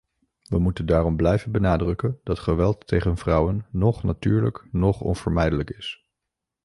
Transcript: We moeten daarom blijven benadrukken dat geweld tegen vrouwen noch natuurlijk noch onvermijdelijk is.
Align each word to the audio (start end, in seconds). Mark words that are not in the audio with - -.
We 0.49 0.59
moeten 0.59 0.85
daarom 0.85 1.15
blijven 1.15 1.51
benadrukken 1.51 2.19
dat 2.23 2.39
geweld 2.39 2.87
tegen 2.87 3.17
vrouwen 3.17 3.65
noch 3.71 4.03
natuurlijk 4.03 4.67
noch 4.71 5.01
onvermijdelijk 5.01 5.69
is. 5.69 6.07